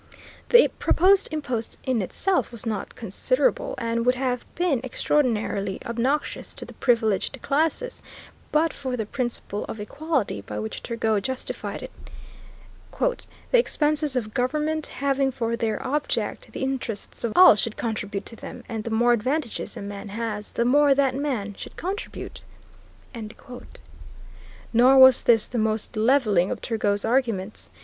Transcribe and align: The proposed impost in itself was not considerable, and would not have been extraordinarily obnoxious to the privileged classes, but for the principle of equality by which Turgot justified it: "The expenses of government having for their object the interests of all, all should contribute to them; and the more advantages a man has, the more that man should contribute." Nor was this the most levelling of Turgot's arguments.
The 0.49 0.67
proposed 0.79 1.29
impost 1.31 1.77
in 1.83 2.01
itself 2.01 2.51
was 2.51 2.65
not 2.65 2.95
considerable, 2.95 3.75
and 3.77 4.03
would 4.03 4.15
not 4.15 4.23
have 4.23 4.55
been 4.55 4.81
extraordinarily 4.83 5.79
obnoxious 5.85 6.55
to 6.55 6.65
the 6.65 6.73
privileged 6.73 7.39
classes, 7.43 8.01
but 8.51 8.73
for 8.73 8.97
the 8.97 9.05
principle 9.05 9.63
of 9.65 9.79
equality 9.79 10.41
by 10.41 10.57
which 10.57 10.81
Turgot 10.81 11.21
justified 11.21 11.83
it: 11.83 11.91
"The 12.99 13.23
expenses 13.59 14.15
of 14.15 14.33
government 14.33 14.87
having 14.87 15.31
for 15.31 15.55
their 15.55 15.79
object 15.85 16.51
the 16.51 16.63
interests 16.63 17.23
of 17.23 17.33
all, 17.35 17.49
all 17.49 17.55
should 17.55 17.77
contribute 17.77 18.25
to 18.25 18.35
them; 18.35 18.63
and 18.67 18.83
the 18.83 18.89
more 18.89 19.13
advantages 19.13 19.77
a 19.77 19.83
man 19.83 20.07
has, 20.09 20.53
the 20.53 20.65
more 20.65 20.95
that 20.95 21.13
man 21.13 21.53
should 21.53 21.77
contribute." 21.77 22.41
Nor 24.73 24.97
was 24.97 25.21
this 25.21 25.45
the 25.45 25.59
most 25.59 25.95
levelling 25.95 26.49
of 26.49 26.59
Turgot's 26.59 27.05
arguments. 27.05 27.69